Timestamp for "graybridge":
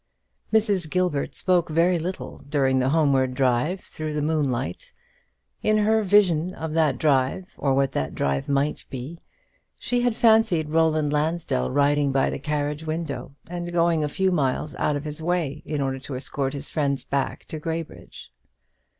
17.59-18.31